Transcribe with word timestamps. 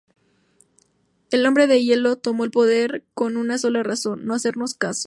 El 1.29 1.45
hombre 1.45 1.67
de 1.67 1.83
hielo 1.85 2.15
tomó 2.17 2.43
el 2.43 2.49
poder 2.49 3.03
con 3.13 3.37
una 3.37 3.59
sola 3.59 3.83
razón: 3.83 4.25
"no 4.25 4.33
hacernos 4.33 4.73
caso". 4.73 4.99